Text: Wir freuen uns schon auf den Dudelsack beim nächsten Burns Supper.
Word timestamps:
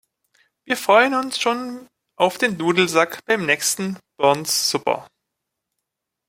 Wir 0.65 0.77
freuen 0.77 1.13
uns 1.13 1.37
schon 1.39 1.87
auf 2.15 2.39
den 2.39 2.57
Dudelsack 2.57 3.23
beim 3.25 3.45
nächsten 3.45 3.99
Burns 4.17 4.71
Supper. 4.71 5.07